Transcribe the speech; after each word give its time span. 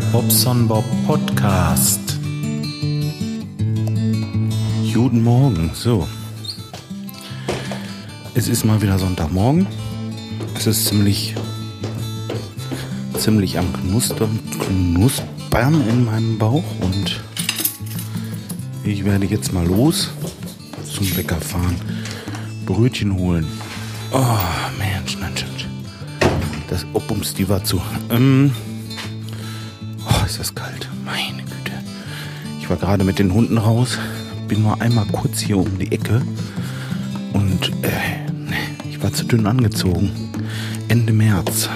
Bobson 0.00 0.66
Bob 0.66 0.84
Podcast. 1.06 2.00
Guten 4.92 5.22
Morgen. 5.22 5.70
So. 5.74 6.08
Es 8.34 8.48
ist 8.48 8.64
mal 8.64 8.82
wieder 8.82 8.98
Sonntagmorgen. 8.98 9.66
Es 10.56 10.66
ist 10.66 10.86
ziemlich, 10.86 11.34
ziemlich 13.16 13.58
am 13.58 13.72
Knustern, 13.72 14.38
Knuspern 14.58 15.86
in 15.88 16.04
meinem 16.04 16.38
Bauch 16.38 16.64
und 16.80 17.20
ich 18.82 19.04
werde 19.04 19.26
jetzt 19.26 19.52
mal 19.52 19.66
los 19.66 20.10
zum 20.92 21.08
Bäcker 21.10 21.40
fahren, 21.40 21.76
Brötchen 22.66 23.16
holen. 23.16 23.46
Oh, 24.12 24.22
Mensch, 24.78 25.18
Mensch, 25.18 25.44
Mensch. 25.44 25.68
Das 26.68 26.84
Opums, 26.92 27.34
die 27.34 27.48
war 27.48 27.62
zu. 27.62 27.80
Ähm, 28.10 28.50
oh, 30.24 30.26
ist 30.26 30.40
das 30.40 30.54
kalt. 30.54 30.88
Meine 31.04 31.42
Güte. 31.42 31.72
Ich 32.60 32.70
war 32.70 32.76
gerade 32.76 33.04
mit 33.04 33.18
den 33.18 33.32
Hunden 33.32 33.58
raus, 33.58 33.98
bin 34.48 34.62
nur 34.62 34.80
einmal 34.80 35.06
kurz 35.06 35.40
hier 35.40 35.58
um 35.58 35.78
die 35.78 35.92
Ecke 35.92 36.22
und 37.32 37.70
äh, 37.82 38.88
ich 38.88 39.02
war 39.02 39.12
zu 39.12 39.24
dünn 39.24 39.46
angezogen. 39.46 40.10
Ende 40.88 41.12
März. 41.12 41.68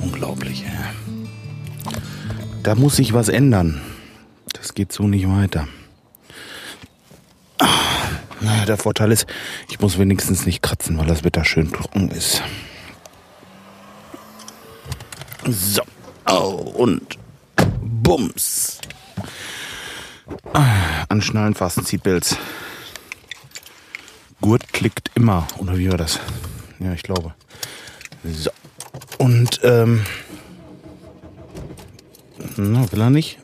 Unglaublich, 0.00 0.64
ey. 0.64 1.92
Da 2.62 2.74
muss 2.74 2.96
sich 2.96 3.12
was 3.12 3.28
ändern. 3.28 3.80
Das 4.52 4.74
geht 4.74 4.92
so 4.92 5.08
nicht 5.08 5.28
weiter. 5.28 5.66
Naja, 8.40 8.66
der 8.66 8.76
Vorteil 8.76 9.10
ist, 9.10 9.26
ich 9.68 9.80
muss 9.80 9.98
wenigstens 9.98 10.46
nicht 10.46 10.62
kratzen, 10.62 10.96
weil 10.96 11.06
das 11.06 11.24
Wetter 11.24 11.44
schön 11.44 11.72
trocken 11.72 12.10
ist. 12.10 12.40
So. 15.44 15.82
Oh, 16.30 16.72
und 16.76 17.18
Bums. 17.82 18.80
Anschnallen, 21.08 21.54
fasten, 21.54 21.84
Seatbelts. 21.84 22.36
Gurt 24.40 24.72
klickt 24.72 25.10
immer. 25.14 25.46
Oder 25.58 25.78
wie 25.78 25.90
war 25.90 25.96
das? 25.96 26.20
Ja, 26.80 26.92
ich 26.92 27.02
glaube. 27.02 27.34
So. 28.24 28.50
Und, 29.18 29.60
ähm. 29.62 30.04
Na, 32.56 32.90
will 32.92 33.00
er 33.00 33.10
nicht? 33.10 33.38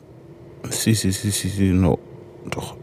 Si, 0.69 0.93
si, 0.93 1.11
si, 1.11 1.31
si, 1.31 1.49
si, 1.49 1.63
no. 1.63 1.99
Doch. 2.49 2.75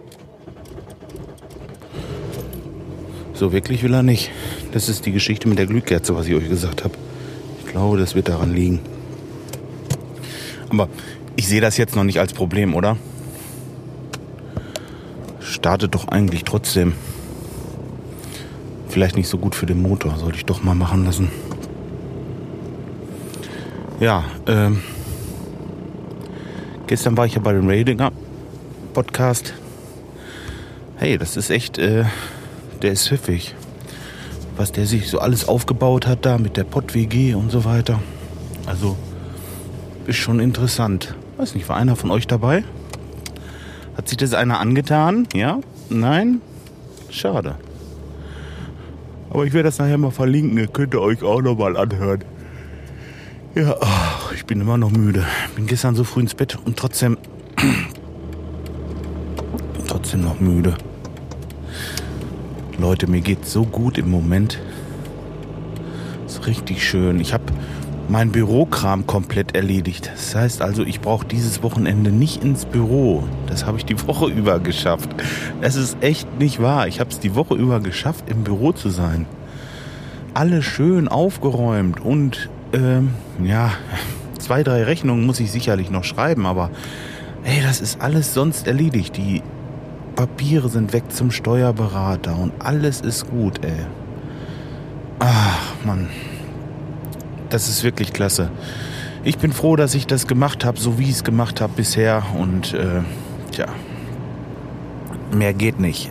So 3.34 3.52
wirklich 3.52 3.82
will 3.82 3.94
er 3.94 4.02
nicht. 4.02 4.30
Das 4.72 4.88
ist 4.88 5.06
die 5.06 5.12
Geschichte 5.12 5.48
mit 5.48 5.58
der 5.58 5.66
Glühkerze, 5.66 6.14
was 6.16 6.26
ich 6.26 6.34
euch 6.34 6.48
gesagt 6.48 6.84
habe. 6.84 6.94
Ich 7.64 7.70
glaube, 7.70 7.98
das 7.98 8.14
wird 8.14 8.28
daran 8.28 8.52
liegen. 8.52 8.80
Aber 10.72 10.88
ich 11.36 11.46
sehe 11.46 11.60
das 11.60 11.76
jetzt 11.76 11.94
noch 11.94 12.04
nicht 12.04 12.18
als 12.18 12.32
Problem, 12.32 12.74
oder? 12.74 12.96
Startet 15.40 15.94
doch 15.94 16.08
eigentlich 16.08 16.44
trotzdem. 16.44 16.94
Vielleicht 18.88 19.16
nicht 19.16 19.28
so 19.28 19.36
gut 19.36 19.54
für 19.54 19.66
den 19.66 19.82
Motor, 19.82 20.16
sollte 20.16 20.38
ich 20.38 20.46
doch 20.46 20.62
mal 20.62 20.74
machen 20.74 21.04
lassen. 21.04 21.30
Ja, 24.00 24.24
ähm. 24.46 24.82
Gestern 26.86 27.16
war 27.16 27.26
ich 27.26 27.34
ja 27.34 27.40
bei 27.40 27.52
dem 27.52 27.68
Radinger 27.68 28.10
Podcast. 28.94 29.52
Hey, 30.96 31.18
das 31.18 31.36
ist 31.36 31.50
echt, 31.50 31.76
äh, 31.78 32.04
der 32.80 32.92
ist 32.92 33.08
pfiffig. 33.08 33.54
Was 34.56 34.72
der 34.72 34.86
sich 34.86 35.08
so 35.08 35.18
alles 35.18 35.46
aufgebaut 35.48 36.06
hat 36.06 36.24
da 36.24 36.38
mit 36.38 36.56
der 36.56 36.64
Pott-WG 36.64 37.34
und 37.34 37.50
so 37.50 37.64
weiter. 37.64 38.00
Also, 38.66 38.96
ist 40.06 40.16
schon 40.16 40.40
interessant. 40.40 41.14
Weiß 41.36 41.54
nicht, 41.54 41.68
war 41.68 41.76
einer 41.76 41.96
von 41.96 42.10
euch 42.10 42.26
dabei? 42.26 42.64
Hat 43.96 44.08
sich 44.08 44.18
das 44.18 44.34
einer 44.34 44.60
angetan? 44.60 45.28
Ja? 45.34 45.60
Nein? 45.90 46.40
Schade. 47.10 47.56
Aber 49.30 49.44
ich 49.44 49.52
werde 49.52 49.68
das 49.68 49.78
nachher 49.78 49.98
mal 49.98 50.10
verlinken. 50.10 50.58
Ihr 50.58 50.66
könnt 50.66 50.94
euch 50.94 51.22
auch 51.22 51.40
noch 51.40 51.56
mal 51.56 51.76
anhören. 51.76 52.24
Ja, 53.54 53.76
ach, 53.80 54.32
ich 54.32 54.46
bin 54.46 54.60
immer 54.60 54.78
noch 54.78 54.90
müde. 54.90 55.24
Bin 55.56 55.66
gestern 55.66 55.94
so 55.94 56.04
früh 56.04 56.20
ins 56.20 56.34
Bett 56.34 56.58
und 56.64 56.78
trotzdem. 56.78 57.18
trotzdem 59.86 60.22
noch 60.22 60.40
müde. 60.40 60.74
Leute, 62.78 63.06
mir 63.06 63.20
geht 63.20 63.46
so 63.46 63.64
gut 63.64 63.98
im 63.98 64.10
Moment. 64.10 64.58
Ist 66.26 66.46
richtig 66.46 66.86
schön. 66.86 67.20
Ich 67.20 67.32
habe 67.34 67.44
mein 68.08 68.30
Bürokram 68.30 69.06
komplett 69.06 69.54
erledigt. 69.54 70.10
Das 70.12 70.34
heißt 70.34 70.62
also, 70.62 70.84
ich 70.84 71.00
brauche 71.00 71.26
dieses 71.26 71.62
Wochenende 71.62 72.10
nicht 72.10 72.44
ins 72.44 72.64
Büro. 72.64 73.24
Das 73.46 73.64
habe 73.66 73.78
ich 73.78 73.84
die 73.84 74.06
Woche 74.06 74.26
über 74.26 74.58
geschafft. 74.60 75.10
Es 75.60 75.76
ist 75.76 75.96
echt 76.00 76.38
nicht 76.38 76.60
wahr. 76.60 76.88
Ich 76.88 77.00
habe 77.00 77.10
es 77.10 77.20
die 77.20 77.34
Woche 77.34 77.54
über 77.54 77.80
geschafft, 77.80 78.28
im 78.28 78.44
Büro 78.44 78.72
zu 78.72 78.90
sein. 78.90 79.26
Alles 80.34 80.64
schön 80.64 81.08
aufgeräumt 81.08 82.00
und 82.00 82.48
ähm, 82.72 83.10
ja, 83.42 83.72
zwei, 84.38 84.62
drei 84.62 84.82
Rechnungen 84.84 85.26
muss 85.26 85.40
ich 85.40 85.52
sicherlich 85.52 85.90
noch 85.90 86.04
schreiben, 86.04 86.46
aber 86.46 86.70
ey, 87.44 87.62
das 87.62 87.80
ist 87.80 88.00
alles 88.00 88.34
sonst 88.34 88.66
erledigt. 88.66 89.16
Die 89.16 89.42
Papiere 90.16 90.68
sind 90.68 90.92
weg 90.92 91.04
zum 91.10 91.30
Steuerberater 91.30 92.36
und 92.38 92.52
alles 92.58 93.00
ist 93.00 93.30
gut, 93.30 93.64
ey. 93.64 93.86
Ach, 95.18 95.74
Mann. 95.84 96.08
Das 97.52 97.68
ist 97.68 97.84
wirklich 97.84 98.14
klasse. 98.14 98.50
Ich 99.24 99.36
bin 99.36 99.52
froh, 99.52 99.76
dass 99.76 99.94
ich 99.94 100.06
das 100.06 100.26
gemacht 100.26 100.64
habe, 100.64 100.80
so 100.80 100.98
wie 100.98 101.04
ich 101.04 101.10
es 101.10 101.22
gemacht 101.22 101.60
habe 101.60 101.74
bisher. 101.76 102.22
Und 102.38 102.72
äh, 102.72 103.02
tja, 103.50 103.66
mehr 105.34 105.52
geht 105.52 105.78
nicht. 105.78 106.10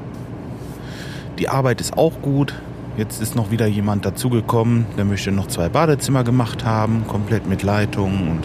Die 1.39 1.49
Arbeit 1.49 1.81
ist 1.81 1.97
auch 1.97 2.21
gut. 2.21 2.53
Jetzt 2.95 3.23
ist 3.23 3.35
noch 3.35 3.49
wieder 3.49 3.65
jemand 3.65 4.05
dazugekommen, 4.05 4.85
der 4.97 5.05
möchte 5.05 5.31
noch 5.31 5.47
zwei 5.47 5.67
Badezimmer 5.67 6.23
gemacht 6.23 6.63
haben, 6.63 7.05
komplett 7.07 7.49
mit 7.49 7.63
Leitung. 7.63 8.29
Und 8.29 8.41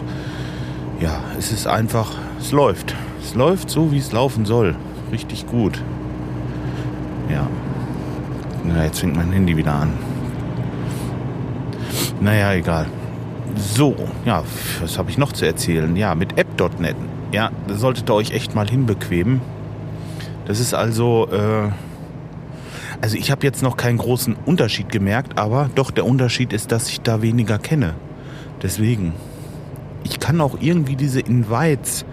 ja, 0.99 1.19
es 1.37 1.51
ist 1.51 1.67
einfach, 1.67 2.15
es 2.39 2.51
läuft. 2.51 2.95
Es 3.21 3.35
läuft 3.35 3.69
so, 3.69 3.91
wie 3.91 3.99
es 3.99 4.11
laufen 4.11 4.45
soll. 4.45 4.75
Richtig 5.11 5.45
gut. 5.45 5.83
Ja. 7.29 7.47
Na, 8.63 8.85
jetzt 8.85 9.01
fängt 9.01 9.15
mein 9.15 9.31
Handy 9.31 9.55
wieder 9.55 9.75
an. 9.75 10.06
Naja, 12.19 12.53
egal. 12.53 12.87
So, 13.55 13.95
ja, 14.25 14.43
was 14.81 14.97
habe 14.97 15.09
ich 15.09 15.17
noch 15.17 15.31
zu 15.31 15.45
erzählen? 15.45 15.95
Ja, 15.95 16.15
mit 16.15 16.37
App.net. 16.37 16.95
Ja, 17.31 17.51
da 17.67 17.75
solltet 17.75 18.09
ihr 18.09 18.13
euch 18.13 18.31
echt 18.31 18.55
mal 18.55 18.67
hinbequemen. 18.67 19.41
Das 20.45 20.59
ist 20.59 20.73
also, 20.73 21.27
äh, 21.31 21.69
also 23.01 23.17
ich 23.17 23.31
habe 23.31 23.45
jetzt 23.45 23.61
noch 23.61 23.77
keinen 23.77 23.97
großen 23.97 24.35
Unterschied 24.45 24.89
gemerkt, 24.89 25.37
aber 25.37 25.69
doch 25.75 25.91
der 25.91 26.05
Unterschied 26.05 26.53
ist, 26.53 26.71
dass 26.71 26.89
ich 26.89 27.01
da 27.01 27.21
weniger 27.21 27.57
kenne. 27.59 27.93
Deswegen, 28.61 29.13
ich 30.03 30.19
kann 30.19 30.41
auch 30.41 30.57
irgendwie 30.59 30.95
diese 30.95 31.19
Invites 31.19 32.05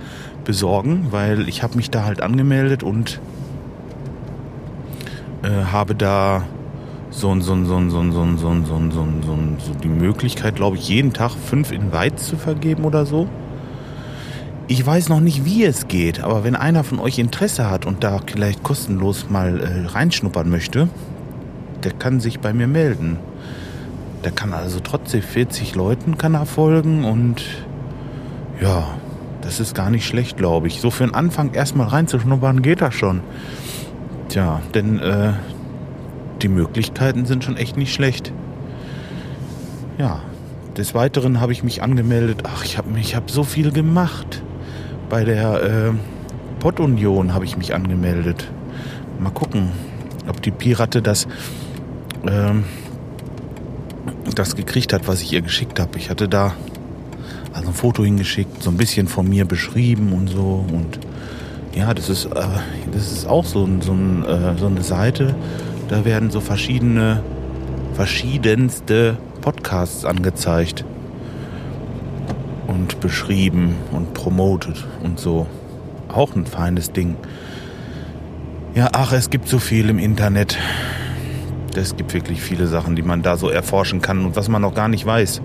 besorgen, 0.45 1.09
weil 1.11 1.49
ich 1.49 1.63
habe 1.63 1.77
mich 1.77 1.91
da 1.91 2.05
halt 2.05 2.21
angemeldet 2.21 2.83
und 2.83 3.21
äh, 5.43 5.65
habe 5.73 5.95
da 5.95 6.43
so, 7.17 7.41
so, 7.41 7.65
so, 7.65 7.89
so, 7.89 8.11
so, 8.11 8.11
so, 8.11 8.37
so, 8.37 8.65
so, 8.65 8.91
so, 8.91 9.07
so, 9.23 9.39
so 9.59 9.75
die 9.83 9.89
Möglichkeit, 9.89 10.57
glaube 10.57 10.77
ich, 10.77 10.89
jeden 10.89 11.13
Tag 11.13 11.31
fünf 11.31 11.71
Invites 11.71 12.27
zu 12.27 12.37
vergeben 12.37 12.85
oder 12.85 13.07
so. 13.07 13.29
Ich 14.67 14.85
weiß 14.85 15.11
noch 15.11 15.21
nicht, 15.21 15.45
wie 15.45 15.65
es 15.65 15.87
geht, 15.87 16.21
aber 16.21 16.43
wenn 16.43 16.57
einer 16.57 16.83
von 16.83 16.99
euch 16.99 17.19
Interesse 17.19 17.71
hat 17.71 17.87
und 17.87 18.03
da 18.03 18.19
vielleicht 18.27 18.65
kostenlos 18.65 19.31
mal 19.31 19.61
äh, 19.61 19.87
reinschnuppern 19.87 20.51
möchte, 20.51 20.89
der 21.85 21.93
kann 21.93 22.19
sich 22.19 22.41
bei 22.41 22.53
mir 22.53 22.67
melden. 22.67 23.19
Der 24.25 24.33
kann 24.33 24.53
also 24.53 24.81
trotzdem 24.81 25.23
40 25.23 25.75
Leuten 25.77 26.19
kann 26.19 26.35
er 26.35 26.47
folgen 26.47 27.05
und 27.05 27.45
ja, 28.61 28.87
das 29.43 29.61
ist 29.61 29.75
gar 29.75 29.91
nicht 29.91 30.07
schlecht, 30.07 30.37
glaube 30.37 30.67
ich. 30.67 30.81
So 30.81 30.91
für 30.91 31.05
den 31.05 31.15
Anfang 31.15 31.53
erstmal 31.53 31.89
reinzuschnuppern 31.89 32.63
geht 32.63 32.81
das 32.81 32.95
schon. 32.95 33.21
Tja, 34.31 34.63
denn 34.75 34.99
äh, 34.99 35.35
die 36.43 36.49
Möglichkeiten 36.49 37.27
sind 37.27 37.45
schon 37.45 37.57
echt 37.57 37.77
nicht 37.77 37.95
schlecht. 37.95 38.33
Ja, 39.99 40.21
des 40.77 40.95
Weiteren 40.95 41.41
habe 41.41 41.53
ich 41.53 41.63
mich 41.63 41.83
angemeldet. 41.83 42.43
Ach, 42.45 42.65
ich 42.65 42.79
habe 42.79 42.99
ich 42.99 43.15
hab 43.15 43.31
so 43.31 43.45
viel 43.45 43.71
gemacht. 43.71 44.43
Bei 45.09 45.25
der 45.25 45.63
äh, 45.63 45.93
Pottunion 46.59 47.35
habe 47.35 47.45
ich 47.45 47.57
mich 47.57 47.75
angemeldet. 47.75 48.51
Mal 49.21 49.31
gucken, 49.31 49.71
ob 50.29 50.43
die 50.43 50.51
Pirate 50.51 51.03
das, 51.03 51.27
äh, 52.27 52.55
das 54.35 54.57
gekriegt 54.57 54.93
hat, 54.93 55.07
was 55.07 55.23
ich 55.23 55.33
ihr 55.33 55.43
geschickt 55.43 55.79
habe. 55.79 55.99
Ich 55.99 56.11
hatte 56.11 56.29
da 56.29 56.55
also 57.53 57.69
ein 57.69 57.75
Foto 57.75 58.05
hingeschickt, 58.05 58.63
so 58.63 58.71
ein 58.71 58.77
bisschen 58.77 59.07
von 59.07 59.29
mir 59.29 59.45
beschrieben 59.45 60.13
und 60.13 60.29
so. 60.29 60.65
Und 60.73 60.99
ja, 61.75 61.95
das 61.95 62.09
ist, 62.09 62.27
äh, 62.27 62.31
das 62.93 63.13
ist 63.13 63.29
auch 63.29 63.45
so, 63.45 63.69
so, 63.81 63.93
äh, 63.93 64.59
so 64.59 64.67
eine 64.67 64.83
Seite, 64.83 65.35
da 65.89 66.05
werden 66.05 66.31
so 66.31 66.41
verschiedene, 66.41 67.23
verschiedenste 67.95 69.17
Podcasts 69.41 70.05
angezeigt. 70.05 70.85
und 72.67 73.01
beschrieben 73.01 73.77
und 73.93 74.15
promotet 74.15 74.87
und 75.03 75.19
so. 75.21 75.47
Auch 76.09 76.35
ein 76.35 76.47
feines 76.47 76.93
Ding. 76.93 77.17
Ja, 78.75 78.89
ach, 78.93 79.13
es 79.13 79.31
gibt 79.31 79.49
so 79.49 79.59
viel 79.59 79.89
im 79.89 79.99
Internet. 79.99 80.59
Es 81.77 81.97
gibt 81.97 82.15
wirklich 82.15 82.41
viele 82.41 82.67
Sachen, 82.67 82.97
die 82.97 83.03
man 83.03 83.23
da 83.23 83.37
so 83.37 83.49
erforschen 83.49 84.01
kann 84.01 84.25
und 84.25 84.37
was 84.37 84.49
man 84.49 84.63
noch 84.63 84.75
gar 84.75 84.89
nicht 84.89 85.05
weiß. 85.07 85.43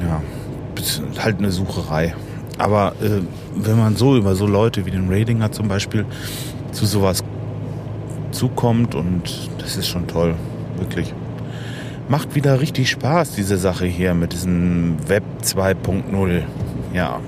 Ja, 0.00 0.22
halt 1.22 1.38
eine 1.38 1.50
Sucherei. 1.50 2.14
Aber 2.58 2.94
äh, 3.02 3.22
wenn 3.54 3.78
man 3.78 3.96
so 3.96 4.16
über 4.16 4.34
so 4.34 4.46
Leute 4.46 4.86
wie 4.86 4.90
den 4.90 5.12
Radinger 5.12 5.52
zum 5.52 5.68
Beispiel 5.68 6.06
zu 6.72 6.86
sowas 6.86 7.22
zukommt 8.36 8.94
und 8.94 9.50
das 9.58 9.76
ist 9.76 9.88
schon 9.88 10.06
toll, 10.06 10.34
wirklich. 10.76 11.14
Macht 12.08 12.34
wieder 12.34 12.60
richtig 12.60 12.90
Spaß, 12.90 13.32
diese 13.32 13.56
Sache 13.56 13.86
hier 13.86 14.14
mit 14.14 14.32
diesem 14.32 14.96
Web 15.08 15.24
2.0. 15.42 16.42
Ja. 16.92 17.18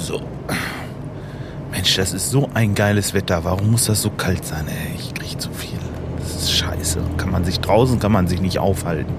So. 0.00 0.20
Mensch, 1.70 1.94
das 1.94 2.12
ist 2.12 2.30
so 2.30 2.48
ein 2.54 2.74
geiles 2.74 3.14
Wetter. 3.14 3.44
Warum 3.44 3.70
muss 3.70 3.84
das 3.84 4.02
so 4.02 4.10
kalt 4.10 4.44
sein? 4.44 4.66
Ey, 4.66 4.96
ich 4.98 5.14
krieg 5.14 5.40
zu 5.40 5.50
viel. 5.52 5.78
Das 6.18 6.34
ist 6.34 6.52
scheiße. 6.52 6.98
Kann 7.18 7.30
man 7.30 7.44
sich 7.44 7.60
draußen, 7.60 8.00
kann 8.00 8.10
man 8.10 8.26
sich 8.26 8.40
nicht 8.40 8.58
aufhalten. 8.58 9.14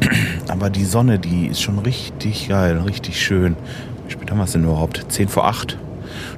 Aber 0.48 0.70
die 0.70 0.84
Sonne, 0.84 1.18
die 1.18 1.48
ist 1.48 1.62
schon 1.62 1.80
richtig 1.80 2.48
geil, 2.48 2.78
richtig 2.78 3.20
schön. 3.20 3.56
Wie 4.06 4.12
spät 4.12 4.30
haben 4.30 4.38
wir 4.38 4.44
es 4.44 4.52
denn 4.52 4.62
überhaupt? 4.62 5.04
10 5.08 5.26
vor 5.26 5.46
8? 5.46 5.76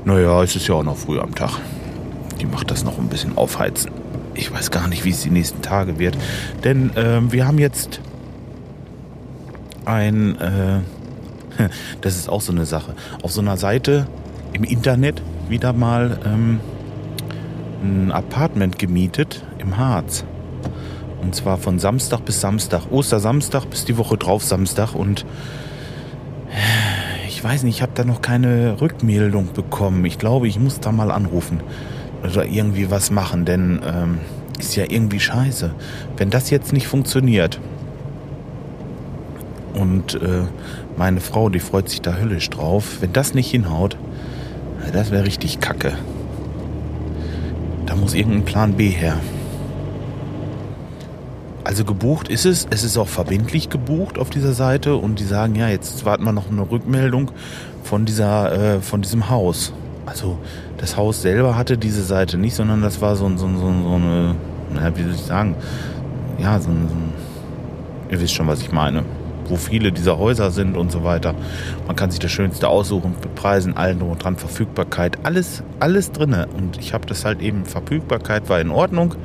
Naja, 0.05 0.43
es 0.43 0.57
ist 0.57 0.69
ja 0.69 0.75
auch 0.75 0.85
noch 0.85 0.97
früh 0.97 1.19
am 1.19 1.35
Tag. 1.35 1.59
Die 2.41 2.47
macht 2.47 2.71
das 2.71 2.85
noch 2.85 2.99
ein 2.99 3.09
bisschen 3.09 3.37
aufheizen. 3.37 3.91
Ich 4.35 4.53
weiß 4.53 4.71
gar 4.71 4.87
nicht, 4.89 5.05
wie 5.05 5.11
es 5.11 5.23
die 5.23 5.31
nächsten 5.31 5.63
Tage 5.63 5.99
wird. 5.99 6.17
Denn 6.65 6.95
äh, 6.97 7.21
wir 7.33 7.47
haben 7.47 7.59
jetzt 7.59 8.01
ein, 9.85 10.39
äh, 10.41 10.81
das 12.01 12.17
ist 12.17 12.29
auch 12.29 12.41
so 12.41 12.53
eine 12.53 12.67
Sache, 12.67 12.95
auf 13.23 13.33
so 13.33 13.41
einer 13.41 13.57
Seite 13.57 14.07
im 14.53 14.65
Internet 14.65 15.23
wieder 15.49 15.73
mal 15.73 16.19
ähm, 16.25 16.61
ein 17.83 18.13
Apartment 18.13 18.79
gemietet 18.79 19.45
im 19.59 19.77
Harz. 19.77 20.25
Und 21.21 21.35
zwar 21.35 21.59
von 21.59 21.79
Samstag 21.79 22.25
bis 22.25 22.41
Samstag. 22.41 22.91
Ostersamstag 22.91 23.69
bis 23.69 23.85
die 23.85 23.99
Woche 23.99 24.17
drauf 24.17 24.45
Samstag. 24.45 24.95
Und 24.95 25.27
ich 27.39 27.45
weiß 27.45 27.63
nicht, 27.63 27.77
ich 27.77 27.83
habe 27.83 27.93
da 27.95 28.03
noch 28.03 28.21
keine 28.21 28.81
Rückmeldung 28.81 29.53
bekommen. 29.53 30.05
Ich 30.07 30.19
glaube, 30.19 30.49
ich 30.49 30.59
muss 30.59 30.81
da 30.81 30.91
mal 30.91 31.13
anrufen 31.13 31.61
oder 32.25 32.45
irgendwie 32.45 32.91
was 32.91 33.13
machen, 33.13 33.45
denn 33.45 33.81
ähm, 33.87 34.19
ist 34.59 34.75
ja 34.75 34.83
irgendwie 34.89 35.21
scheiße. 35.21 35.71
Wenn 36.17 36.31
das 36.31 36.51
jetzt 36.51 36.73
nicht 36.73 36.89
funktioniert 36.89 37.61
und 39.73 40.15
äh, 40.15 40.47
meine 40.97 41.21
Frau, 41.21 41.49
die 41.49 41.61
freut 41.61 41.89
sich 41.89 42.03
da 42.03 42.17
höllisch 42.17 42.51
drauf, 42.51 42.97
wenn 43.03 43.13
das 43.13 43.35
nicht 43.35 43.53
hinhaut, 43.53 43.97
das 44.93 45.13
wäre 45.13 45.25
richtig 45.25 45.61
kacke. 45.61 45.93
Da 47.87 47.95
muss 47.95 48.15
irgendein 48.15 48.45
Plan 48.47 48.73
B 48.73 48.89
her. 48.89 49.21
Also 51.69 51.85
gebucht 51.85 52.29
ist 52.29 52.47
es, 52.47 52.67
es 52.71 52.83
ist 52.83 52.97
auch 52.97 53.09
verbindlich 53.09 53.69
gebucht 53.69 54.19
auf 54.19 54.31
dieser 54.31 54.55
Seite 54.55 54.97
und 54.97 55.21
die 55.21 55.25
sagen, 55.25 55.55
ja, 55.55 55.69
jetzt 55.69 56.07
warten 56.07 56.25
wir 56.25 56.33
noch 56.33 56.51
eine 56.51 56.63
Rückmeldung 56.63 57.31
von 57.85 58.07
dieser, 58.07 58.77
äh, 58.77 58.81
von 58.81 59.03
diesem 59.03 59.29
Haus. 59.29 59.75
Also 60.07 60.39
das 60.79 60.97
Haus 60.97 61.21
selber 61.21 61.59
hatte 61.59 61.77
diese 61.77 62.03
Seite 62.03 62.39
nicht, 62.39 62.55
sondern 62.55 62.81
das 62.81 63.03
war 63.03 63.17
so, 63.17 63.29
so, 63.37 63.47
so, 63.49 63.59
so 63.59 63.67
eine, 63.67 64.35
na, 64.73 64.97
wie 64.97 65.03
soll 65.03 65.13
ich 65.13 65.21
sagen, 65.21 65.57
ja, 66.39 66.59
so, 66.59 66.71
ein, 66.71 66.89
so 66.89 68.15
ihr 68.15 68.19
wisst 68.19 68.33
schon, 68.33 68.47
was 68.47 68.63
ich 68.63 68.73
meine, 68.73 69.05
wo 69.47 69.57
viele 69.57 69.93
dieser 69.93 70.17
Häuser 70.17 70.51
sind 70.51 70.75
und 70.75 70.91
so 70.91 71.05
weiter. 71.05 71.35
Man 71.87 71.97
kann 71.97 72.11
sich 72.11 72.21
das 72.21 72.31
Schönste 72.31 72.69
aussuchen, 72.69 73.15
mit 73.23 73.35
Preisen, 73.35 73.77
allen 73.77 73.99
drum 73.99 74.13
und 74.13 74.25
dran, 74.25 74.37
Verfügbarkeit, 74.37 75.19
alles, 75.23 75.63
alles 75.81 76.13
drinne. 76.13 76.49
Und 76.57 76.79
ich 76.79 76.95
habe 76.95 77.05
das 77.05 77.27
halt 77.27 77.43
eben, 77.43 77.67
Verfügbarkeit 77.67 78.49
war 78.49 78.59
in 78.59 78.71
Ordnung 78.71 79.17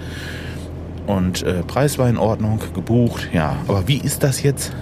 und 1.07 1.43
äh, 1.43 1.63
Preis 1.63 1.97
war 1.97 2.09
in 2.09 2.17
Ordnung, 2.17 2.59
gebucht, 2.73 3.29
ja. 3.33 3.57
Aber 3.67 3.87
wie 3.87 3.97
ist 3.97 4.23
das 4.23 4.41
jetzt, 4.43 4.73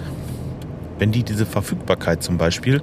wenn 0.98 1.12
die 1.12 1.22
diese 1.22 1.46
Verfügbarkeit 1.46 2.22
zum 2.22 2.38
Beispiel 2.38 2.82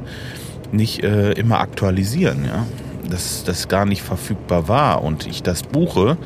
nicht 0.72 1.04
äh, 1.04 1.32
immer 1.32 1.60
aktualisieren, 1.60 2.46
ja? 2.46 2.66
dass 3.10 3.44
das 3.44 3.68
gar 3.68 3.86
nicht 3.86 4.02
verfügbar 4.04 4.68
war 4.68 5.04
und 5.04 5.26
ich 5.26 5.42
das 5.42 5.64
buche 5.64 6.18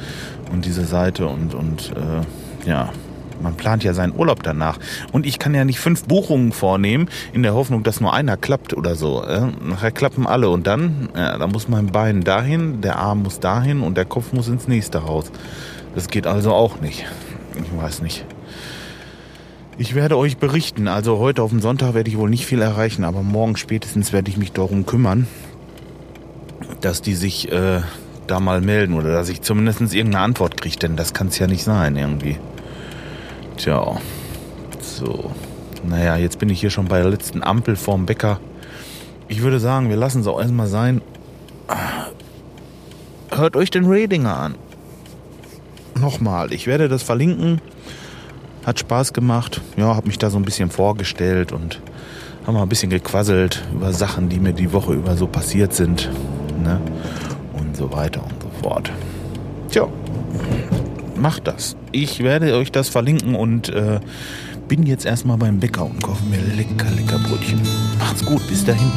und 0.52 0.66
diese 0.66 0.86
Seite 0.86 1.28
und, 1.28 1.54
und 1.54 1.94
äh, 1.96 2.70
ja, 2.70 2.90
man 3.42 3.56
plant 3.56 3.84
ja 3.84 3.94
seinen 3.94 4.16
Urlaub 4.16 4.42
danach. 4.44 4.80
Und 5.12 5.26
ich 5.26 5.40
kann 5.40 5.54
ja 5.54 5.66
nicht 5.66 5.80
fünf 5.80 6.06
Buchungen 6.06 6.52
vornehmen, 6.52 7.10
in 7.34 7.44
der 7.44 7.54
Hoffnung, 7.54 7.84
dass 7.84 8.00
nur 8.00 8.14
einer 8.14 8.38
klappt 8.38 8.74
oder 8.74 8.96
so. 8.96 9.24
Äh? 9.24 9.48
Nachher 9.62 9.92
klappen 9.92 10.26
alle 10.26 10.50
und 10.50 10.66
dann, 10.66 11.10
ja, 11.16 11.38
da 11.38 11.48
muss 11.48 11.68
mein 11.68 11.88
Bein 11.88 12.24
dahin, 12.24 12.82
der 12.82 12.98
Arm 12.98 13.24
muss 13.24 13.40
dahin 13.40 13.82
und 13.82 13.98
der 13.98 14.06
Kopf 14.06 14.34
muss 14.34 14.48
ins 14.48 14.68
nächste 14.68 15.06
Haus. 15.06 15.32
Das 15.96 16.08
geht 16.08 16.28
also 16.28 16.54
auch 16.54 16.82
nicht. 16.82 17.06
Ich 17.56 17.82
weiß 17.82 18.02
nicht. 18.02 18.26
Ich 19.78 19.96
werde 19.96 20.18
euch 20.18 20.38
berichten. 20.38 20.88
Also 20.88 21.18
heute 21.18 21.42
auf 21.42 21.50
dem 21.50 21.60
Sonntag 21.60 21.94
werde 21.94 22.10
ich 22.10 22.18
wohl 22.18 22.30
nicht 22.30 22.46
viel 22.46 22.62
erreichen, 22.62 23.04
aber 23.04 23.24
morgen 23.24 23.58
spätestens 23.58 24.14
werde 24.14 24.30
ich 24.30 24.38
mich 24.38 24.52
darum 24.52 24.86
kümmern, 24.86 25.28
dass 26.82 27.02
die 27.02 27.16
sich 27.16 27.52
äh, 27.52 27.82
da 28.28 28.40
mal 28.40 28.62
melden 28.62 28.94
oder 28.94 29.12
dass 29.12 29.30
ich 29.30 29.42
zumindest 29.42 29.82
irgendeine 29.82 30.24
Antwort 30.24 30.60
kriege, 30.62 30.78
denn 30.78 30.96
das 30.96 31.14
kann 31.14 31.28
es 31.28 31.40
ja 31.40 31.48
nicht 31.48 31.64
sein 31.64 31.96
irgendwie. 31.96 32.38
Tja, 33.58 33.98
so. 34.80 35.32
Naja, 35.86 36.18
jetzt 36.18 36.40
bin 36.40 36.50
ich 36.50 36.62
hier 36.62 36.70
schon 36.70 36.88
bei 36.88 37.02
der 37.02 37.10
letzten 37.10 37.44
Ampel 37.44 37.76
vorm 37.76 38.06
Bäcker. 38.06 38.40
Ich 39.28 39.42
würde 39.42 39.60
sagen, 39.60 39.90
wir 39.90 39.98
lassen 39.98 40.22
es 40.22 40.28
auch 40.28 40.40
erstmal 40.40 40.68
sein. 40.68 41.02
Hört 43.32 43.56
euch 43.56 43.72
den 43.72 43.86
Radinger 43.86 44.38
an. 44.38 44.56
Nochmal, 46.00 46.54
ich 46.54 46.68
werde 46.68 46.90
das 46.90 47.04
verlinken. 47.04 47.62
Hat 48.66 48.80
Spaß 48.80 49.14
gemacht. 49.14 49.62
Ja, 49.78 49.96
habe 49.96 50.08
mich 50.08 50.18
da 50.18 50.30
so 50.30 50.38
ein 50.38 50.46
bisschen 50.46 50.70
vorgestellt 50.70 51.52
und 51.52 51.82
haben 52.46 52.56
mal 52.56 52.64
ein 52.64 52.70
bisschen 52.70 52.90
gequasselt 52.90 53.64
über 53.74 53.94
Sachen, 53.94 54.30
die 54.30 54.40
mir 54.40 54.54
die 54.54 54.74
Woche 54.74 54.94
über 54.94 55.16
so 55.16 55.28
passiert 55.28 55.74
sind 55.74 56.10
ne? 56.64 56.82
Und 57.54 57.76
so 57.78 57.92
weiter 57.92 58.24
und 58.24 58.42
so 58.42 58.50
fort. 58.62 58.92
Tja, 59.70 59.88
macht 61.16 61.48
das. 61.48 61.76
Ich 61.92 62.24
werde 62.24 62.56
euch 62.56 62.72
das 62.72 62.90
verlinken 62.90 63.36
und 63.36 63.70
äh, 63.70 64.00
bin 64.68 64.84
jetzt 64.84 65.06
erstmal 65.06 65.38
beim 65.38 65.60
Bäcker 65.60 65.86
und 65.86 66.02
kaufe 66.02 66.26
mir 66.26 66.40
lecker, 66.56 66.90
lecker 66.96 67.20
Brötchen. 67.20 67.62
Macht's 68.00 68.26
gut, 68.26 68.46
bis 68.48 68.66
dahin. 68.66 68.92